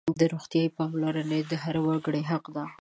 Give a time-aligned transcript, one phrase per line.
[0.33, 2.65] روغتیايي پاملرنه د هر وګړي حق دی.